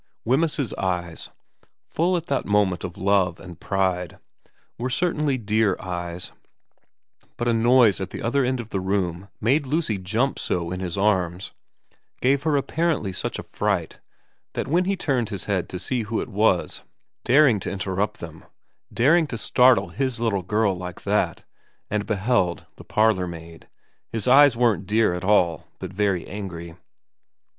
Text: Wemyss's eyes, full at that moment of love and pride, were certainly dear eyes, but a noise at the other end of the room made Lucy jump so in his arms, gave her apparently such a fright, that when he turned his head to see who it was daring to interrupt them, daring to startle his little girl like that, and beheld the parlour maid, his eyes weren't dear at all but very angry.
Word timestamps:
Wemyss's 0.25 0.73
eyes, 0.79 1.29
full 1.85 2.17
at 2.17 2.25
that 2.25 2.43
moment 2.47 2.83
of 2.83 2.97
love 2.97 3.39
and 3.39 3.59
pride, 3.59 4.17
were 4.79 4.89
certainly 4.89 5.37
dear 5.37 5.77
eyes, 5.79 6.31
but 7.37 7.47
a 7.47 7.53
noise 7.53 8.01
at 8.01 8.09
the 8.09 8.23
other 8.23 8.43
end 8.43 8.59
of 8.59 8.71
the 8.71 8.79
room 8.79 9.27
made 9.39 9.67
Lucy 9.67 9.99
jump 9.99 10.39
so 10.39 10.71
in 10.71 10.79
his 10.79 10.97
arms, 10.97 11.51
gave 12.19 12.41
her 12.41 12.57
apparently 12.57 13.13
such 13.13 13.37
a 13.37 13.43
fright, 13.43 13.99
that 14.53 14.67
when 14.67 14.85
he 14.85 14.95
turned 14.95 15.29
his 15.29 15.45
head 15.45 15.69
to 15.69 15.77
see 15.77 16.01
who 16.01 16.19
it 16.19 16.29
was 16.29 16.81
daring 17.23 17.59
to 17.59 17.69
interrupt 17.69 18.19
them, 18.19 18.43
daring 18.91 19.27
to 19.27 19.37
startle 19.37 19.89
his 19.89 20.19
little 20.19 20.41
girl 20.41 20.75
like 20.75 21.01
that, 21.03 21.43
and 21.91 22.07
beheld 22.07 22.65
the 22.77 22.83
parlour 22.83 23.27
maid, 23.27 23.67
his 24.11 24.27
eyes 24.27 24.57
weren't 24.57 24.87
dear 24.87 25.13
at 25.13 25.23
all 25.23 25.67
but 25.77 25.93
very 25.93 26.25
angry. 26.27 26.75